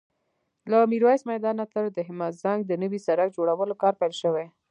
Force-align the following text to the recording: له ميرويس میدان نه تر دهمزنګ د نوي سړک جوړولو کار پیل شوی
له 0.71 0.77
ميرويس 0.91 1.21
میدان 1.31 1.55
نه 1.61 1.65
تر 1.73 1.83
دهمزنګ 1.97 2.59
د 2.65 2.71
نوي 2.83 2.99
سړک 3.07 3.29
جوړولو 3.37 3.75
کار 3.83 3.93
پیل 4.01 4.13
شوی 4.21 4.45